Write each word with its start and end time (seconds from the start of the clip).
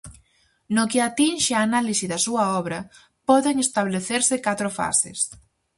No 0.75 0.85
que 0.91 0.99
atinxe 1.03 1.51
á 1.57 1.61
análise 1.67 2.05
da 2.11 2.19
súa 2.25 2.43
obra, 2.61 2.79
poden 3.29 3.55
establecerse 3.65 4.35
catro 4.47 4.69
fases. 4.77 5.19